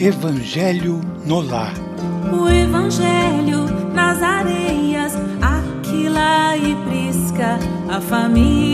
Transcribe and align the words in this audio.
Evangelho 0.00 1.00
no 1.26 1.40
Lar. 1.40 1.74
O 2.32 2.48
Evangelho 2.48 3.64
nas 3.92 4.22
areias, 4.22 5.12
Aquila 5.42 6.56
e 6.56 6.76
Prisca, 6.86 7.58
a 7.88 8.00
família. 8.00 8.67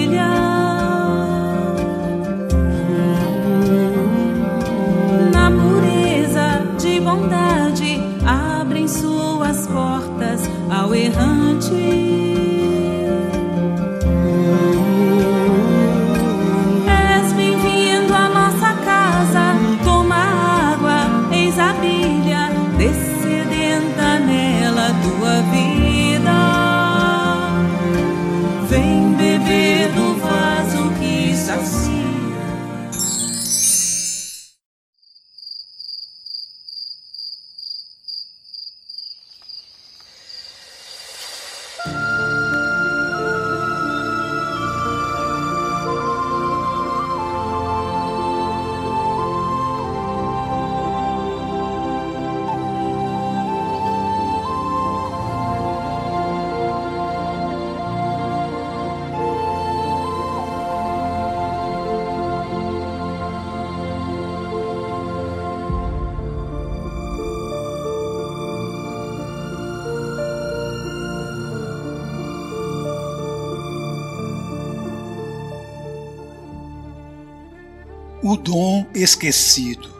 O 78.27 78.39
dom 78.39 78.87
esquecido. 78.95 79.93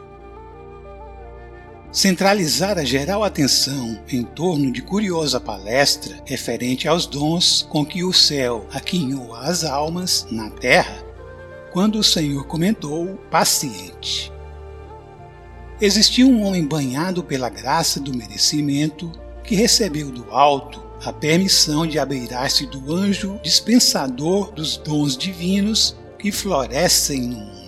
Centralizar 1.93 2.79
a 2.79 2.83
geral 2.83 3.23
atenção 3.23 4.01
em 4.11 4.23
torno 4.23 4.73
de 4.73 4.81
curiosa 4.81 5.39
palestra 5.39 6.23
referente 6.25 6.89
aos 6.89 7.05
dons 7.05 7.69
com 7.69 7.85
que 7.85 8.03
o 8.03 8.15
céu 8.15 8.67
aquinhou 8.73 9.35
as 9.35 9.63
almas 9.63 10.27
na 10.31 10.49
terra, 10.49 11.05
quando 11.71 11.99
o 11.99 12.03
Senhor 12.03 12.47
comentou 12.47 13.09
paciente. 13.31 14.33
Existia 15.79 16.25
um 16.27 16.45
homem 16.45 16.67
banhado 16.67 17.23
pela 17.23 17.51
graça 17.51 18.01
do 18.01 18.17
merecimento 18.17 19.13
que 19.43 19.55
recebeu 19.55 20.11
do 20.11 20.31
alto 20.31 20.83
a 21.05 21.13
permissão 21.13 21.87
de 21.87 21.99
abeirar-se 21.99 22.65
do 22.69 22.91
anjo 22.91 23.39
dispensador 23.43 24.51
dos 24.51 24.79
dons 24.79 25.15
divinos 25.15 25.95
que 26.19 26.33
florescem 26.33 27.21
no 27.21 27.37
mundo. 27.37 27.64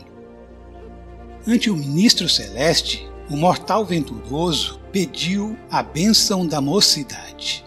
Ante 1.48 1.70
o 1.70 1.76
ministro 1.76 2.28
celeste, 2.28 3.08
o 3.30 3.36
mortal 3.36 3.84
venturoso 3.84 4.80
pediu 4.90 5.56
a 5.70 5.80
bênção 5.80 6.44
da 6.44 6.60
mocidade. 6.60 7.64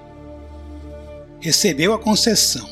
Recebeu 1.39 1.93
a 1.93 1.99
concessão, 1.99 2.67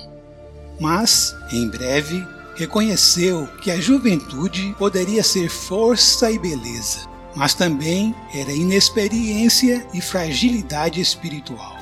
mas, 0.81 1.33
em 1.53 1.69
breve, 1.69 2.21
reconheceu 2.57 3.47
que 3.61 3.71
a 3.71 3.79
juventude 3.79 4.75
poderia 4.77 5.23
ser 5.23 5.47
força 5.47 6.29
e 6.29 6.37
beleza, 6.37 7.07
mas 7.33 7.53
também 7.53 8.13
era 8.33 8.51
inexperiência 8.51 9.87
e 9.93 10.01
fragilidade 10.01 10.99
espiritual. 10.99 11.77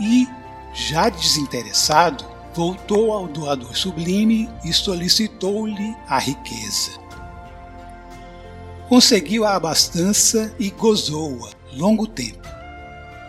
E, 0.00 0.26
já 0.72 1.10
desinteressado, 1.10 2.24
voltou 2.54 3.12
ao 3.12 3.28
doador 3.28 3.76
sublime 3.76 4.48
e 4.64 4.72
solicitou-lhe 4.72 5.94
a 6.08 6.18
riqueza 6.18 7.09
conseguiu 8.90 9.44
a 9.44 9.54
abastança 9.54 10.52
e 10.58 10.68
gozou-a 10.68 11.50
longo 11.76 12.08
tempo. 12.08 12.48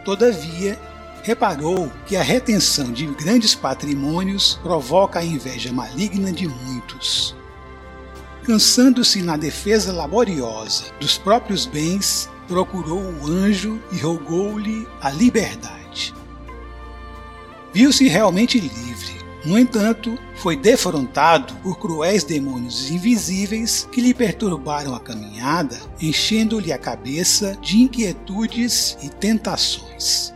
Todavia, 0.03 0.75
reparou 1.21 1.91
que 2.07 2.15
a 2.15 2.23
retenção 2.23 2.91
de 2.91 3.05
grandes 3.05 3.53
patrimônios 3.53 4.59
provoca 4.63 5.19
a 5.19 5.23
inveja 5.23 5.71
maligna 5.71 6.31
de 6.31 6.47
muitos. 6.47 7.35
Cansando-se 8.43 9.21
na 9.21 9.37
defesa 9.37 9.93
laboriosa 9.93 10.85
dos 10.99 11.19
próprios 11.19 11.67
bens, 11.67 12.27
procurou 12.47 12.99
o 12.99 13.27
anjo 13.27 13.79
e 13.91 13.99
rogou-lhe 13.99 14.87
a 14.99 15.11
liberdade. 15.11 16.11
Viu-se 17.71 18.07
realmente 18.07 18.59
livre, 18.59 19.20
no 19.43 19.57
entanto, 19.57 20.19
foi 20.35 20.55
defrontado 20.55 21.55
por 21.55 21.79
cruéis 21.79 22.23
demônios 22.23 22.91
invisíveis 22.91 23.87
que 23.91 23.99
lhe 23.99 24.13
perturbaram 24.13 24.93
a 24.93 24.99
caminhada, 24.99 25.79
enchendo-lhe 25.99 26.71
a 26.71 26.77
cabeça 26.77 27.57
de 27.59 27.77
inquietudes 27.79 28.95
e 29.01 29.09
tentações. 29.09 30.31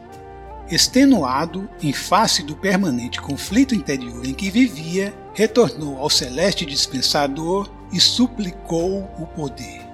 Extenuado, 0.71 1.69
em 1.83 1.93
face 1.93 2.41
do 2.41 2.55
permanente 2.55 3.21
conflito 3.21 3.75
interior 3.75 4.25
em 4.25 4.33
que 4.33 4.49
vivia, 4.49 5.13
retornou 5.35 5.99
ao 5.99 6.09
celeste 6.09 6.65
dispensador 6.65 7.69
e 7.91 7.99
suplicou 7.99 9.03
o 9.19 9.27
poder. 9.27 9.85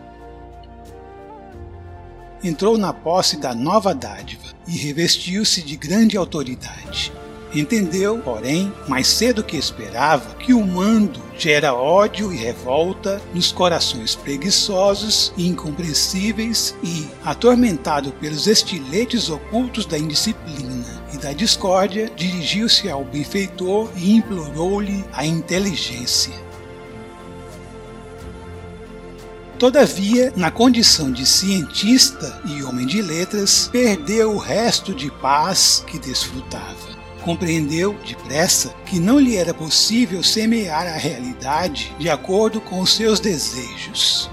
Entrou 2.41 2.77
na 2.77 2.93
posse 2.93 3.35
da 3.35 3.53
nova 3.53 3.93
dádiva 3.93 4.47
e 4.65 4.77
revestiu-se 4.77 5.61
de 5.61 5.75
grande 5.75 6.15
autoridade. 6.15 7.11
Entendeu, 7.53 8.17
porém, 8.19 8.71
mais 8.87 9.07
cedo 9.07 9.43
que 9.43 9.57
esperava, 9.57 10.35
que 10.35 10.53
o 10.53 10.65
mando 10.65 11.21
gera 11.37 11.73
ódio 11.73 12.31
e 12.31 12.37
revolta 12.37 13.21
nos 13.33 13.51
corações 13.51 14.15
preguiçosos 14.15 15.33
e 15.35 15.47
incompreensíveis 15.47 16.73
e, 16.81 17.07
atormentado 17.25 18.13
pelos 18.13 18.47
estiletes 18.47 19.29
ocultos 19.29 19.85
da 19.85 19.97
indisciplina 19.97 21.03
e 21.13 21.17
da 21.17 21.33
discórdia, 21.33 22.09
dirigiu-se 22.15 22.89
ao 22.89 23.03
benfeitor 23.03 23.89
e 23.97 24.15
implorou-lhe 24.15 25.03
a 25.11 25.25
inteligência. 25.25 26.33
Todavia, 29.59 30.31
na 30.37 30.49
condição 30.49 31.11
de 31.11 31.25
cientista 31.25 32.41
e 32.45 32.63
homem 32.63 32.87
de 32.87 33.01
letras, 33.01 33.69
perdeu 33.71 34.31
o 34.31 34.37
resto 34.37 34.93
de 34.93 35.11
paz 35.11 35.83
que 35.85 35.99
desfrutava 35.99 37.00
compreendeu 37.21 37.95
depressa 38.05 38.73
que 38.85 38.99
não 38.99 39.19
lhe 39.19 39.35
era 39.35 39.53
possível 39.53 40.21
semear 40.23 40.87
a 40.87 40.97
realidade 40.97 41.95
de 41.97 42.09
acordo 42.09 42.59
com 42.59 42.81
os 42.81 42.93
seus 42.93 43.19
desejos. 43.19 44.29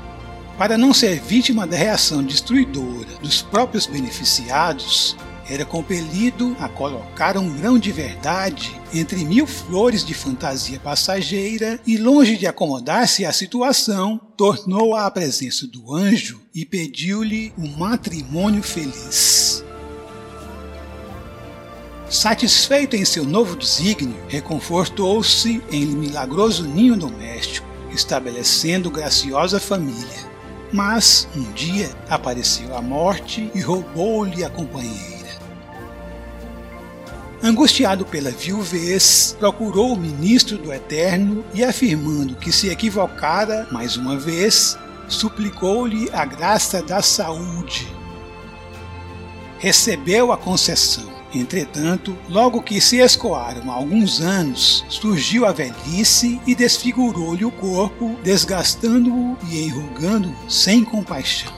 Para 0.59 0.77
não 0.77 0.93
ser 0.93 1.21
vítima 1.21 1.67
da 1.67 1.77
reação 1.77 2.23
destruidora 2.23 3.15
dos 3.23 3.41
próprios 3.41 3.87
beneficiados, 3.87 5.17
era 5.49 5.65
compelido 5.65 6.55
a 6.61 6.69
colocar 6.69 7.39
um 7.39 7.49
grão 7.57 7.79
de 7.79 7.91
verdade 7.91 8.79
entre 8.93 9.25
mil 9.25 9.47
flores 9.47 10.05
de 10.05 10.13
fantasia 10.13 10.79
passageira 10.79 11.81
e, 11.87 11.97
longe 11.97 12.37
de 12.37 12.47
acomodar-se 12.47 13.25
à 13.25 13.33
situação, 13.33 14.21
tornou-a 14.37 15.07
à 15.07 15.11
presença 15.11 15.67
do 15.67 15.95
anjo 15.95 16.41
e 16.55 16.67
pediu-lhe 16.67 17.53
um 17.57 17.69
matrimônio 17.77 18.63
feliz. 18.63 19.65
Satisfeito 22.11 22.97
em 22.97 23.05
seu 23.05 23.23
novo 23.23 23.55
desígnio, 23.55 24.17
reconfortou-se 24.29 25.63
em 25.71 25.85
milagroso 25.85 26.67
ninho 26.67 26.97
doméstico, 26.97 27.67
estabelecendo 27.91 28.91
graciosa 28.91 29.61
família. 29.61 30.27
Mas, 30.73 31.29
um 31.37 31.53
dia, 31.53 31.91
apareceu 32.09 32.75
a 32.75 32.81
morte 32.81 33.51
e 33.55 33.61
roubou-lhe 33.61 34.43
a 34.43 34.49
companheira. 34.49 35.19
Angustiado 37.43 38.07
pela 38.07 38.31
viuvez, 38.31 39.37
procurou 39.39 39.93
o 39.93 40.01
ministro 40.01 40.57
do 40.57 40.73
Eterno 40.73 41.45
e, 41.53 41.63
afirmando 41.63 42.37
que 42.37 42.51
se 42.51 42.71
equivocara 42.71 43.69
mais 43.71 43.99
uma 43.99 44.17
vez, 44.17 44.79
suplicou-lhe 45.09 46.09
a 46.11 46.25
graça 46.25 46.83
da 46.83 47.03
saúde. 47.03 47.87
Recebeu 49.59 50.33
a 50.33 50.39
concessão 50.39 51.18
Entretanto, 51.35 52.17
logo 52.29 52.63
que 52.63 52.81
se 52.81 52.97
escoaram 52.97 53.71
alguns 53.71 54.21
anos, 54.21 54.85
surgiu 54.89 55.45
a 55.45 55.53
velhice 55.53 56.41
e 56.47 56.55
desfigurou-lhe 56.55 57.45
o 57.45 57.51
corpo, 57.51 58.17
desgastando-o 58.23 59.37
e 59.51 59.63
enrugando-o 59.65 60.51
sem 60.51 60.83
compaixão. 60.83 61.53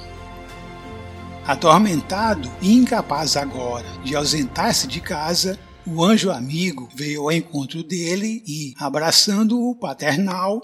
Atormentado 1.46 2.50
e 2.60 2.74
incapaz 2.74 3.36
agora 3.36 3.86
de 4.04 4.16
ausentar-se 4.16 4.88
de 4.88 5.00
casa, 5.00 5.58
o 5.86 6.04
anjo 6.04 6.30
amigo 6.30 6.88
veio 6.94 7.22
ao 7.22 7.32
encontro 7.32 7.82
dele 7.82 8.42
e, 8.46 8.74
abraçando-o 8.78 9.74
paternal, 9.74 10.60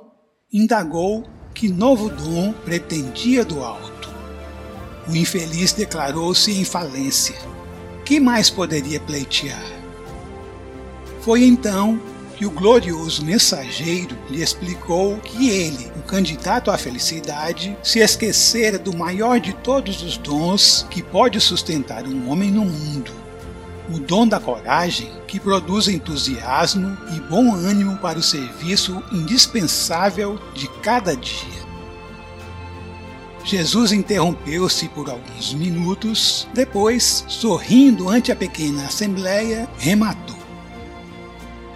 indagou 0.53 1.25
que 1.55 1.69
novo 1.69 2.11
dom 2.11 2.53
pretendia 2.53 3.45
do 3.45 3.65
alto. 3.65 4.11
O 5.09 5.17
infeliz 5.17 5.73
declarou-se 5.73 6.51
em 6.51 6.65
falência. 6.65 7.37
Que 8.07 8.21
mais 8.21 8.49
poderia 8.49 9.01
pleitear? 9.01 9.61
Foi 11.23 11.43
então 11.43 12.01
que 12.37 12.47
o 12.47 12.51
glorioso 12.53 13.25
mensageiro 13.25 14.17
lhe 14.31 14.41
explicou 14.41 15.17
que 15.17 15.51
ele, 15.51 15.91
o 15.97 16.03
candidato 16.03 16.71
à 16.71 16.79
felicidade, 16.79 17.77
se 17.83 17.99
esquecera 17.99 18.79
do 18.79 18.97
maior 18.97 19.41
de 19.41 19.53
todos 19.55 20.05
os 20.05 20.17
dons 20.17 20.87
que 20.89 21.03
pode 21.03 21.41
sustentar 21.41 22.07
um 22.07 22.31
homem 22.31 22.53
no 22.53 22.65
mundo. 22.65 23.11
O 23.93 23.99
dom 23.99 24.25
da 24.25 24.39
coragem, 24.39 25.11
que 25.27 25.41
produz 25.41 25.89
entusiasmo 25.89 26.97
e 27.13 27.19
bom 27.29 27.57
ânimo 27.57 27.97
para 27.97 28.21
o 28.21 28.23
serviço 28.23 29.03
indispensável 29.11 30.39
de 30.55 30.69
cada 30.81 31.17
dia. 31.17 31.66
Jesus 33.47 33.93
interrompeu-se 33.93 34.89
por 34.89 35.09
alguns 35.09 35.55
minutos, 35.55 36.49
depois, 36.53 37.25
sorrindo 37.29 38.09
ante 38.09 38.33
a 38.33 38.37
pequena 38.37 38.87
assembleia, 38.87 39.71
rematou. 39.79 40.37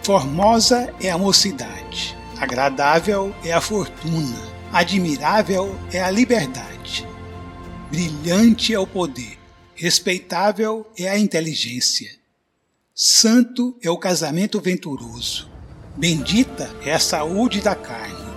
Formosa 0.03 0.93
é 1.01 1.09
a 1.13 1.17
mocidade, 1.17 2.19
agradável 2.37 3.33
é 3.45 3.53
a 3.53 3.61
fortuna, 3.61 4.37
admirável 4.73 5.79
é 5.93 6.03
a 6.03 6.11
liberdade, 6.11 7.07
brilhante 7.89 8.75
é 8.75 8.79
o 8.79 8.87
poder, 8.87 9.39
respeitável 9.77 10.85
é 10.99 11.09
a 11.09 11.17
inteligência, 11.17 12.11
santo 12.93 13.79
é 13.81 13.89
o 13.89 13.97
casamento 13.97 14.61
venturoso, 14.61 15.49
bendita 15.97 16.69
é 16.85 16.93
a 16.93 16.99
saúde 16.99 17.61
da 17.61 17.77
carne. 17.77 18.30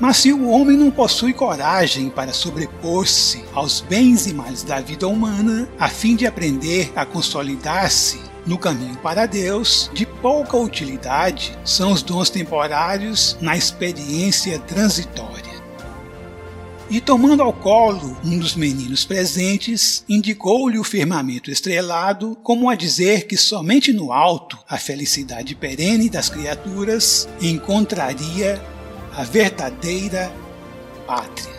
Mas 0.00 0.16
se 0.18 0.32
o 0.32 0.48
homem 0.48 0.76
não 0.76 0.90
possui 0.90 1.32
coragem 1.32 2.10
para 2.10 2.32
sobrepor-se 2.32 3.44
aos 3.52 3.80
bens 3.80 4.26
e 4.26 4.34
males 4.34 4.62
da 4.62 4.80
vida 4.80 5.06
humana, 5.06 5.68
a 5.78 5.88
fim 5.88 6.16
de 6.16 6.26
aprender 6.26 6.92
a 6.96 7.06
consolidar-se 7.06 8.20
no 8.44 8.58
caminho 8.58 8.96
para 8.96 9.24
Deus, 9.24 9.90
de 9.94 10.04
pouca 10.04 10.56
utilidade 10.56 11.56
são 11.64 11.92
os 11.92 12.02
dons 12.02 12.28
temporários 12.28 13.38
na 13.40 13.56
experiência 13.56 14.58
transitória. 14.58 15.54
E 16.90 17.00
tomando 17.00 17.42
ao 17.42 17.52
colo 17.52 18.16
um 18.22 18.38
dos 18.38 18.54
meninos 18.54 19.06
presentes, 19.06 20.04
indicou-lhe 20.06 20.78
o 20.78 20.84
firmamento 20.84 21.50
estrelado, 21.50 22.36
como 22.42 22.68
a 22.68 22.74
dizer 22.74 23.26
que 23.26 23.38
somente 23.38 23.92
no 23.92 24.12
alto 24.12 24.58
a 24.68 24.76
felicidade 24.76 25.54
perene 25.54 26.10
das 26.10 26.28
criaturas 26.28 27.26
encontraria 27.40 28.60
a 29.16 29.22
verdadeira 29.22 30.32
pátria. 31.06 31.53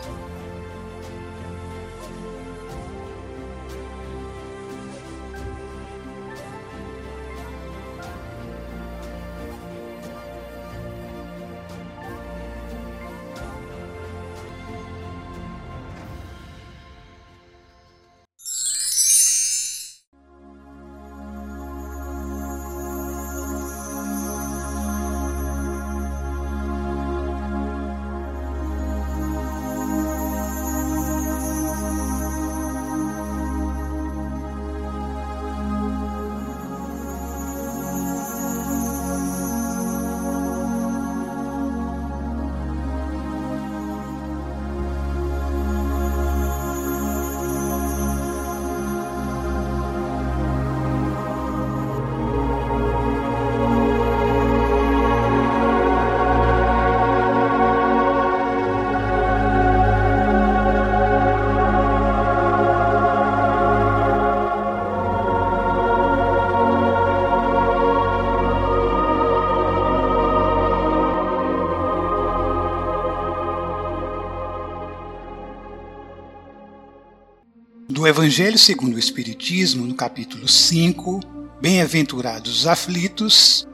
Do 78.06 78.10
Evangelho 78.10 78.56
segundo 78.56 78.94
o 78.94 79.00
Espiritismo, 79.00 79.84
no 79.84 79.92
capítulo 79.92 80.46
5, 80.46 81.18
Bem-aventurados 81.60 82.60
os 82.60 82.66
aflitos, 82.68 83.66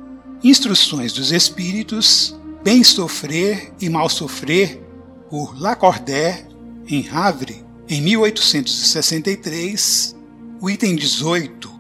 Instruções 0.43 1.13
dos 1.13 1.33
Espíritos, 1.33 2.35
Bem 2.65 2.83
sofrer 2.83 3.71
e 3.79 3.91
mal 3.91 4.09
sofrer, 4.09 4.83
por 5.29 5.61
Lacordaire, 5.61 6.47
em 6.89 7.07
Havre, 7.11 7.63
em 7.87 8.01
1863, 8.01 10.17
o 10.63 10.71
item 10.71 10.97
18. 10.97 11.71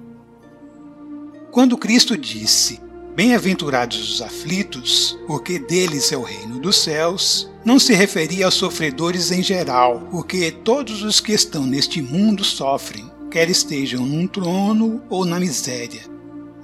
Quando 1.50 1.78
Cristo 1.78 2.18
disse: 2.18 2.78
Bem-aventurados 3.14 4.10
os 4.10 4.22
aflitos, 4.22 5.18
porque 5.26 5.58
deles 5.58 6.10
é 6.12 6.16
o 6.16 6.22
reino 6.22 6.58
dos 6.58 6.78
céus, 6.78 7.50
não 7.62 7.78
se 7.78 7.92
referia 7.92 8.46
aos 8.46 8.54
sofredores 8.54 9.30
em 9.30 9.42
geral, 9.42 10.08
porque 10.10 10.50
todos 10.50 11.02
os 11.02 11.20
que 11.20 11.32
estão 11.32 11.66
neste 11.66 12.00
mundo 12.00 12.42
sofrem, 12.42 13.04
quer 13.30 13.50
estejam 13.50 14.06
num 14.06 14.26
trono 14.26 15.02
ou 15.10 15.26
na 15.26 15.38
miséria. 15.38 16.00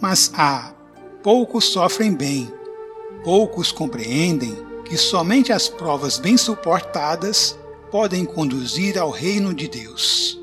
Mas 0.00 0.32
há 0.34 0.72
poucos 1.22 1.66
sofrem 1.66 2.14
bem, 2.14 2.50
poucos 3.22 3.70
compreendem 3.70 4.56
que 4.86 4.96
somente 4.96 5.52
as 5.52 5.68
provas 5.68 6.16
bem 6.16 6.38
suportadas 6.38 7.58
podem 7.90 8.24
conduzir 8.24 8.96
ao 8.96 9.10
reino 9.10 9.52
de 9.52 9.68
Deus. 9.68 10.40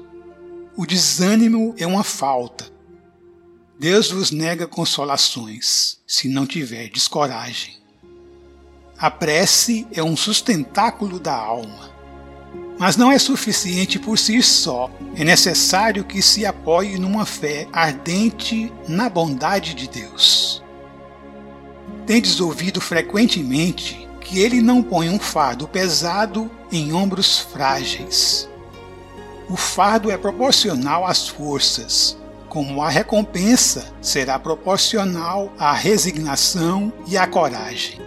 O 0.78 0.86
desânimo 0.86 1.74
é 1.80 1.88
uma 1.88 2.04
falta. 2.04 2.75
Deus 3.78 4.10
vos 4.10 4.32
nega 4.32 4.66
consolações, 4.66 5.98
se 6.08 6.30
não 6.30 6.48
tiverdes 6.48 7.10
coragem. 7.10 7.76
A 8.98 9.12
prece 9.12 9.86
é 9.92 10.02
um 10.02 10.16
sustentáculo 10.16 11.20
da 11.20 11.36
alma. 11.36 11.94
Mas 12.80 12.96
não 12.96 13.12
é 13.12 13.20
suficiente 13.20 14.00
por 14.00 14.18
si 14.18 14.42
só. 14.42 14.90
É 15.18 15.26
necessário 15.26 16.06
que 16.06 16.22
se 16.22 16.46
apoie 16.46 16.98
numa 16.98 17.26
fé 17.26 17.68
ardente 17.74 18.72
na 18.88 19.10
bondade 19.10 19.74
de 19.74 19.90
Deus. 19.90 20.64
Tendes 22.08 22.40
ouvido 22.40 22.80
frequentemente 22.80 24.08
que 24.22 24.40
ele 24.40 24.62
não 24.62 24.82
põe 24.82 25.10
um 25.10 25.20
fardo 25.20 25.68
pesado 25.68 26.50
em 26.72 26.94
ombros 26.94 27.40
frágeis. 27.40 28.48
O 29.50 29.58
fardo 29.58 30.10
é 30.10 30.18
proporcional 30.18 31.06
às 31.06 31.28
forças, 31.28 32.18
como 32.56 32.82
a 32.82 32.88
recompensa 32.88 33.94
será 34.02 34.40
proporcional 34.40 35.54
à 35.60 35.74
resignação 35.74 36.94
e 37.06 37.18
à 37.18 37.28
coragem. 37.28 38.00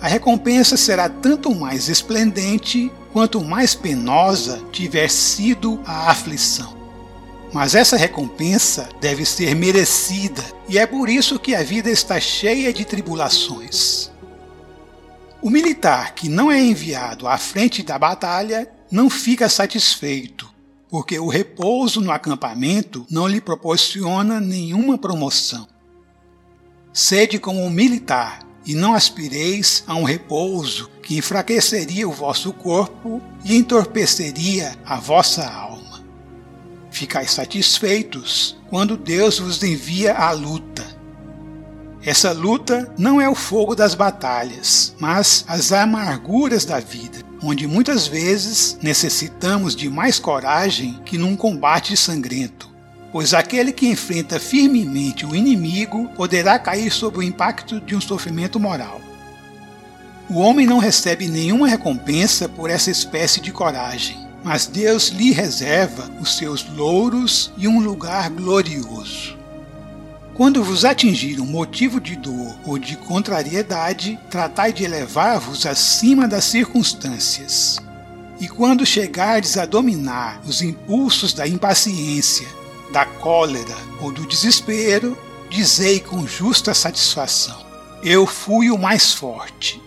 A 0.00 0.08
recompensa 0.08 0.78
será 0.78 1.10
tanto 1.10 1.54
mais 1.54 1.90
esplendente 1.90 2.90
quanto 3.12 3.44
mais 3.44 3.74
penosa 3.74 4.62
tiver 4.72 5.10
sido 5.10 5.78
a 5.84 6.10
aflição. 6.10 6.74
Mas 7.52 7.74
essa 7.74 7.98
recompensa 7.98 8.88
deve 8.98 9.26
ser 9.26 9.54
merecida, 9.54 10.42
e 10.66 10.78
é 10.78 10.86
por 10.86 11.10
isso 11.10 11.38
que 11.38 11.54
a 11.54 11.62
vida 11.62 11.90
está 11.90 12.18
cheia 12.18 12.72
de 12.72 12.86
tribulações. 12.86 14.10
O 15.42 15.50
militar 15.50 16.14
que 16.14 16.30
não 16.30 16.50
é 16.50 16.58
enviado 16.58 17.28
à 17.28 17.36
frente 17.36 17.82
da 17.82 17.98
batalha 17.98 18.66
não 18.90 19.10
fica 19.10 19.50
satisfeito, 19.50 20.47
porque 20.88 21.18
o 21.18 21.28
repouso 21.28 22.00
no 22.00 22.10
acampamento 22.10 23.06
não 23.10 23.26
lhe 23.26 23.40
proporciona 23.40 24.40
nenhuma 24.40 24.96
promoção. 24.96 25.68
Sede 26.92 27.38
como 27.38 27.62
um 27.62 27.70
militar 27.70 28.46
e 28.66 28.74
não 28.74 28.94
aspireis 28.94 29.84
a 29.86 29.94
um 29.94 30.04
repouso 30.04 30.90
que 31.02 31.16
enfraqueceria 31.16 32.08
o 32.08 32.12
vosso 32.12 32.52
corpo 32.52 33.22
e 33.44 33.56
entorpeceria 33.56 34.76
a 34.84 34.96
vossa 34.96 35.46
alma. 35.46 35.78
ficais 36.90 37.30
satisfeitos 37.30 38.56
quando 38.68 38.96
Deus 38.96 39.38
vos 39.38 39.62
envia 39.62 40.14
a 40.14 40.32
luta. 40.32 40.97
Essa 42.04 42.32
luta 42.32 42.92
não 42.96 43.20
é 43.20 43.28
o 43.28 43.34
fogo 43.34 43.74
das 43.74 43.94
batalhas, 43.94 44.94
mas 45.00 45.44
as 45.48 45.72
amarguras 45.72 46.64
da 46.64 46.78
vida, 46.78 47.18
onde 47.42 47.66
muitas 47.66 48.06
vezes 48.06 48.78
necessitamos 48.80 49.74
de 49.74 49.88
mais 49.90 50.18
coragem 50.18 51.00
que 51.04 51.18
num 51.18 51.36
combate 51.36 51.96
sangrento. 51.96 52.68
Pois 53.10 53.34
aquele 53.34 53.72
que 53.72 53.88
enfrenta 53.88 54.38
firmemente 54.38 55.26
o 55.26 55.34
inimigo 55.34 56.08
poderá 56.14 56.58
cair 56.58 56.90
sob 56.92 57.18
o 57.18 57.22
impacto 57.22 57.80
de 57.80 57.96
um 57.96 58.00
sofrimento 58.00 58.60
moral. 58.60 59.00
O 60.30 60.38
homem 60.38 60.66
não 60.66 60.78
recebe 60.78 61.26
nenhuma 61.26 61.66
recompensa 61.66 62.48
por 62.48 62.68
essa 62.68 62.90
espécie 62.90 63.40
de 63.40 63.50
coragem, 63.50 64.28
mas 64.44 64.66
Deus 64.66 65.08
lhe 65.08 65.32
reserva 65.32 66.10
os 66.20 66.36
seus 66.36 66.68
louros 66.76 67.50
e 67.56 67.66
um 67.66 67.80
lugar 67.80 68.28
glorioso. 68.28 69.37
Quando 70.38 70.64
vos 70.64 70.86
atingir 70.86 71.38
um 71.38 71.44
motivo 71.44 72.00
de 72.00 72.16
dor 72.16 72.56
ou 72.64 72.78
de 72.78 72.96
contrariedade, 72.96 74.18
tratai 74.30 74.72
de 74.72 74.84
elevar-vos 74.84 75.66
acima 75.66 76.26
das 76.26 76.44
circunstâncias. 76.44 77.76
E 78.40 78.48
quando 78.48 78.86
chegardes 78.86 79.58
a 79.58 79.66
dominar 79.66 80.40
os 80.46 80.62
impulsos 80.62 81.34
da 81.34 81.46
impaciência, 81.46 82.48
da 82.90 83.04
cólera 83.04 83.76
ou 84.00 84.10
do 84.10 84.26
desespero, 84.26 85.18
dizei 85.50 86.00
com 86.00 86.26
justa 86.26 86.72
satisfação: 86.72 87.66
Eu 88.02 88.26
fui 88.26 88.70
o 88.70 88.78
mais 88.78 89.12
forte 89.12 89.82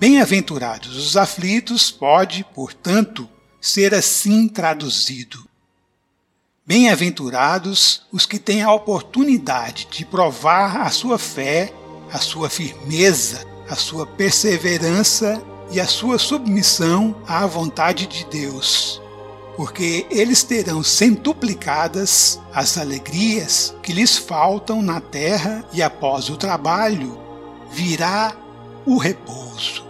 Bem-aventurados 0.00 0.96
os 0.96 1.16
aflitos 1.16 1.90
pode, 1.90 2.46
portanto, 2.54 3.28
ser 3.60 3.92
assim 3.92 4.46
traduzido. 4.46 5.44
Bem-aventurados 6.68 8.02
os 8.12 8.26
que 8.26 8.38
têm 8.38 8.60
a 8.60 8.70
oportunidade 8.70 9.88
de 9.90 10.04
provar 10.04 10.82
a 10.82 10.90
sua 10.90 11.18
fé, 11.18 11.72
a 12.12 12.18
sua 12.18 12.50
firmeza, 12.50 13.42
a 13.70 13.74
sua 13.74 14.06
perseverança 14.06 15.42
e 15.70 15.80
a 15.80 15.86
sua 15.86 16.18
submissão 16.18 17.16
à 17.26 17.46
vontade 17.46 18.06
de 18.06 18.26
Deus, 18.26 19.00
porque 19.56 20.06
eles 20.10 20.42
terão 20.42 20.82
centuplicadas 20.82 22.38
as 22.52 22.76
alegrias 22.76 23.74
que 23.82 23.94
lhes 23.94 24.18
faltam 24.18 24.82
na 24.82 25.00
terra 25.00 25.64
e 25.72 25.82
após 25.82 26.28
o 26.28 26.36
trabalho 26.36 27.18
virá 27.72 28.36
o 28.84 28.98
repouso. 28.98 29.87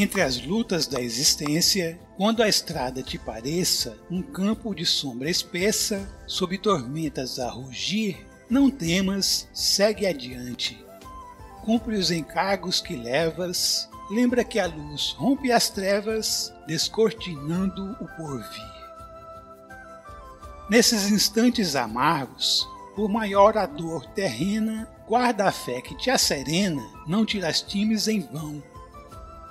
Entre 0.00 0.22
as 0.22 0.40
lutas 0.40 0.86
da 0.86 1.02
existência, 1.02 1.98
quando 2.16 2.40
a 2.40 2.48
estrada 2.48 3.02
te 3.02 3.18
pareça 3.18 3.98
um 4.08 4.22
campo 4.22 4.72
de 4.72 4.86
sombra 4.86 5.28
espessa, 5.28 6.08
sob 6.24 6.56
tormentas 6.56 7.40
a 7.40 7.50
rugir, 7.50 8.24
não 8.48 8.70
temas, 8.70 9.48
segue 9.52 10.06
adiante. 10.06 10.78
Cumpre 11.64 11.96
os 11.96 12.12
encargos 12.12 12.80
que 12.80 12.94
levas, 12.94 13.88
lembra 14.08 14.44
que 14.44 14.60
a 14.60 14.68
luz 14.68 15.16
rompe 15.18 15.50
as 15.50 15.68
trevas, 15.68 16.54
descortinando 16.68 17.96
o 18.00 18.06
porvir. 18.16 18.78
Nesses 20.70 21.10
instantes 21.10 21.74
amargos, 21.74 22.64
por 22.94 23.08
maior 23.08 23.58
a 23.58 23.66
dor 23.66 24.06
terrena, 24.10 24.88
guarda 25.08 25.46
a 25.48 25.50
fé 25.50 25.80
que 25.80 25.96
te 25.96 26.08
acerena, 26.08 26.88
não 27.04 27.26
te 27.26 27.40
lastimes 27.40 28.06
em 28.06 28.20
vão, 28.20 28.62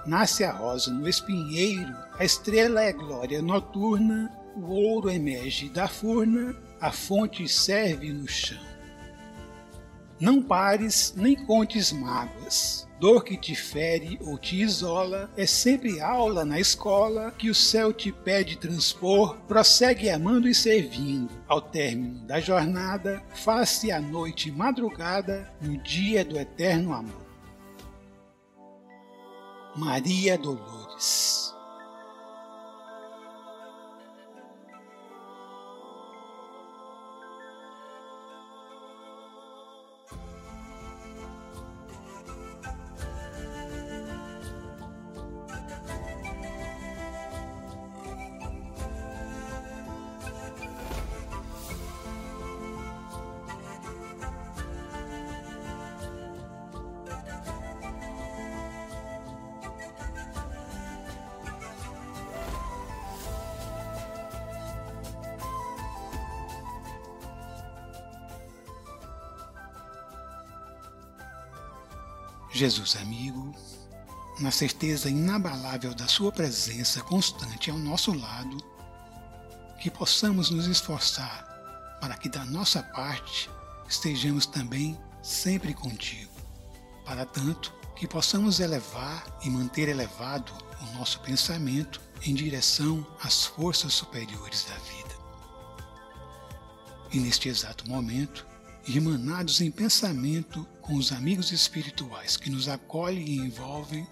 Nasce 0.07 0.45
a 0.45 0.53
rosa 0.53 0.89
no 0.89 1.05
espinheiro, 1.05 1.93
a 2.17 2.23
estrela 2.23 2.81
é 2.81 2.93
glória 2.93 3.41
noturna, 3.41 4.31
o 4.55 4.71
ouro 4.71 5.09
emerge 5.09 5.67
da 5.67 5.85
furna, 5.89 6.55
a 6.79 6.93
fonte 6.93 7.45
serve 7.45 8.13
no 8.13 8.25
chão. 8.25 8.57
Não 10.17 10.41
pares 10.41 11.13
nem 11.15 11.35
contes 11.35 11.91
mágoas. 11.91 12.87
Dor 13.01 13.23
que 13.23 13.35
te 13.35 13.53
fere 13.53 14.17
ou 14.21 14.37
te 14.37 14.55
isola 14.55 15.29
é 15.35 15.45
sempre 15.45 15.99
aula 15.99 16.45
na 16.45 16.57
escola 16.57 17.31
que 17.37 17.49
o 17.49 17.55
céu 17.55 17.91
te 17.91 18.09
pede 18.11 18.57
transpor. 18.57 19.37
Prossegue 19.45 20.09
amando 20.09 20.47
e 20.47 20.55
servindo. 20.55 21.29
Ao 21.49 21.61
término 21.61 22.25
da 22.25 22.39
jornada, 22.39 23.21
faz-se 23.35 23.91
a 23.91 23.99
noite 23.99 24.49
madrugada 24.51 25.53
no 25.61 25.77
dia 25.83 26.23
do 26.23 26.39
eterno 26.39 26.93
amor. 26.93 27.26
Maria 29.77 30.37
Dolores. 30.37 31.56
Jesus 72.57 72.95
amigo, 72.95 73.53
na 74.39 74.49
certeza 74.49 75.11
inabalável 75.11 75.93
da 75.93 76.07
Sua 76.07 76.31
presença 76.31 77.01
constante 77.03 77.69
ao 77.69 77.77
nosso 77.77 78.11
lado, 78.11 78.57
que 79.79 79.91
possamos 79.91 80.49
nos 80.49 80.65
esforçar 80.65 81.45
para 82.01 82.17
que 82.17 82.27
da 82.27 82.43
nossa 82.45 82.81
parte 82.81 83.47
estejamos 83.87 84.47
também 84.47 84.97
sempre 85.21 85.71
contigo. 85.71 86.31
Para 87.05 87.27
tanto, 87.27 87.71
que 87.95 88.07
possamos 88.07 88.59
elevar 88.59 89.23
e 89.43 89.51
manter 89.51 89.87
elevado 89.87 90.51
o 90.81 90.97
nosso 90.97 91.19
pensamento 91.19 92.01
em 92.23 92.33
direção 92.33 93.05
às 93.21 93.45
forças 93.45 93.93
superiores 93.93 94.65
da 94.65 94.75
vida. 94.75 95.15
E 97.11 97.19
neste 97.19 97.49
exato 97.49 97.87
momento, 97.87 98.47
irmanados 98.87 99.59
em 99.61 99.69
pensamento 99.69 100.65
com 100.81 100.95
os 100.95 101.11
amigos 101.11 101.51
espirituais 101.51 102.37
que 102.37 102.49
nos 102.49 102.69
acolhem 102.69 103.25
e 103.25 103.37
envolvem, 103.37 104.07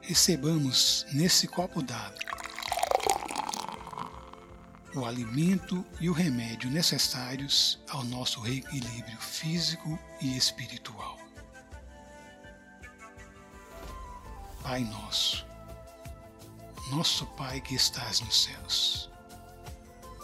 recebamos 0.00 1.04
nesse 1.12 1.48
copo 1.48 1.82
d'água 1.82 2.28
o 4.94 5.04
alimento 5.04 5.84
e 6.00 6.08
o 6.08 6.12
remédio 6.12 6.70
necessários 6.70 7.78
ao 7.88 8.02
nosso 8.04 8.40
reequilíbrio 8.40 9.18
físico 9.18 9.98
e 10.20 10.36
espiritual. 10.36 11.18
Pai 14.62 14.80
nosso, 14.84 15.46
nosso 16.90 17.26
Pai 17.26 17.60
que 17.60 17.74
estás 17.74 18.20
nos 18.20 18.44
céus, 18.44 19.10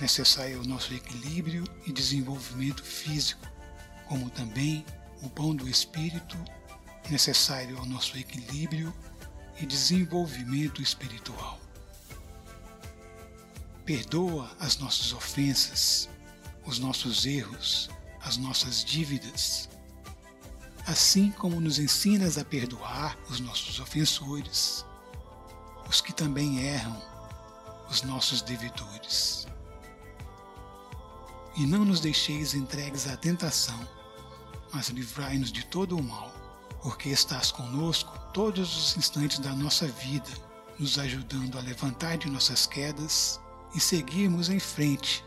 necessário 0.00 0.58
ao 0.58 0.64
nosso 0.64 0.94
equilíbrio 0.94 1.64
e 1.86 1.92
desenvolvimento 1.92 2.82
físico, 2.82 3.46
como 4.08 4.30
também 4.30 4.84
o 5.22 5.28
pão 5.28 5.54
do 5.54 5.68
espírito, 5.68 6.36
necessário 7.10 7.78
ao 7.78 7.84
nosso 7.84 8.16
equilíbrio 8.16 8.92
e 9.60 9.66
desenvolvimento 9.66 10.80
espiritual. 10.80 11.60
Perdoa 13.84 14.50
as 14.58 14.78
nossas 14.78 15.12
ofensas, 15.12 16.08
os 16.64 16.78
nossos 16.78 17.26
erros, 17.26 17.90
as 18.22 18.36
nossas 18.36 18.84
dívidas, 18.84 19.68
assim 20.86 21.30
como 21.30 21.60
nos 21.60 21.78
ensinas 21.78 22.38
a 22.38 22.44
perdoar 22.44 23.18
os 23.28 23.40
nossos 23.40 23.80
ofensores, 23.80 24.84
os 25.88 26.00
que 26.00 26.12
também 26.12 26.60
erram, 26.60 27.00
os 27.90 28.02
nossos 28.02 28.40
devedores. 28.42 29.49
E 31.60 31.66
não 31.66 31.84
nos 31.84 32.00
deixeis 32.00 32.54
entregues 32.54 33.06
à 33.06 33.18
tentação, 33.18 33.78
mas 34.72 34.88
livrai-nos 34.88 35.52
de 35.52 35.62
todo 35.66 35.94
o 35.94 36.02
mal, 36.02 36.32
porque 36.82 37.10
estás 37.10 37.52
conosco 37.52 38.18
todos 38.32 38.74
os 38.74 38.96
instantes 38.96 39.40
da 39.40 39.52
nossa 39.54 39.86
vida, 39.86 40.30
nos 40.78 40.98
ajudando 40.98 41.58
a 41.58 41.60
levantar 41.60 42.16
de 42.16 42.30
nossas 42.30 42.64
quedas 42.64 43.38
e 43.74 43.78
seguirmos 43.78 44.48
em 44.48 44.58
frente, 44.58 45.22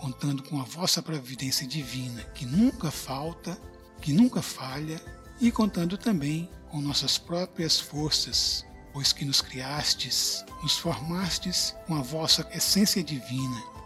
contando 0.00 0.42
com 0.44 0.62
a 0.62 0.64
vossa 0.64 1.02
providência 1.02 1.66
divina, 1.66 2.22
que 2.34 2.46
nunca 2.46 2.90
falta, 2.90 3.60
que 4.00 4.14
nunca 4.14 4.40
falha, 4.40 4.98
e 5.38 5.52
contando 5.52 5.98
também 5.98 6.50
com 6.70 6.80
nossas 6.80 7.18
próprias 7.18 7.78
forças, 7.78 8.64
pois 8.94 9.12
que 9.12 9.26
nos 9.26 9.42
criastes, 9.42 10.42
nos 10.62 10.78
formastes 10.78 11.74
com 11.86 11.96
a 11.96 12.00
vossa 12.00 12.48
essência 12.50 13.04
divina, 13.04 13.75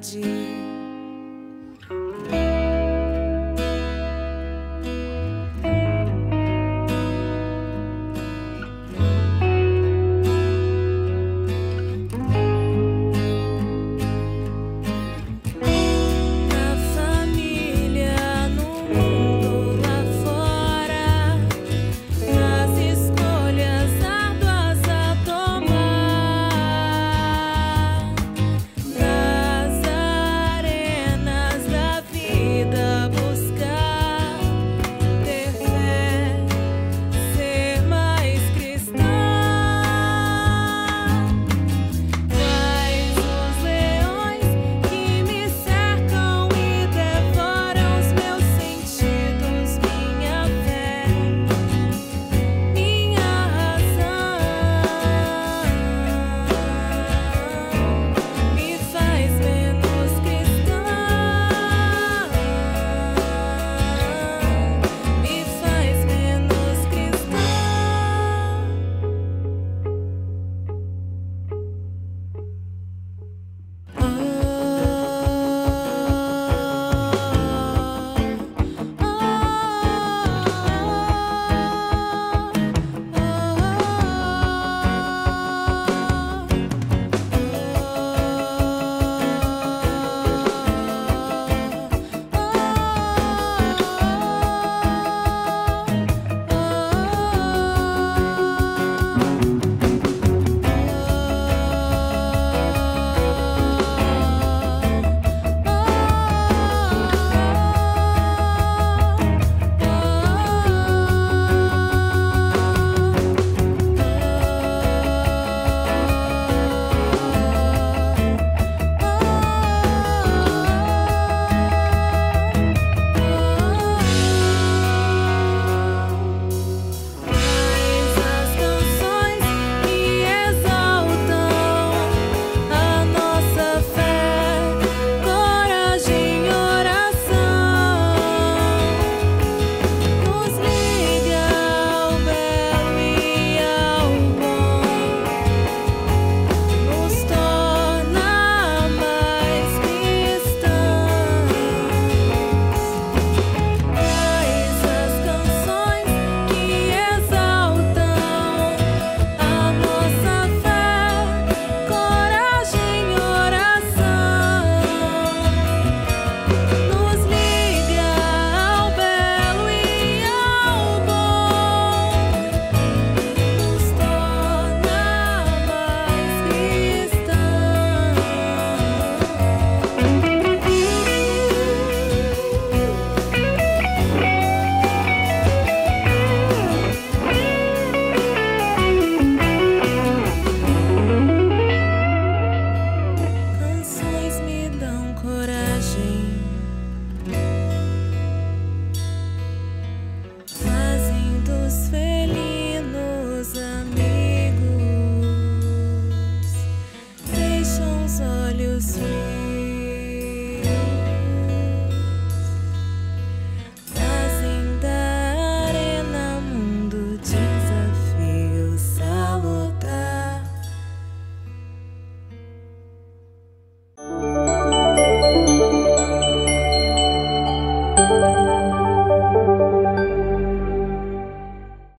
De 0.00 0.22
caridade. 0.22 0.69